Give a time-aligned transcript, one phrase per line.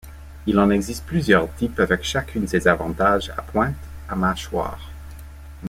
[0.47, 3.75] Il en existe plusieurs types avec chacune ses avantages, à pointe,
[4.09, 4.89] à mâchoire.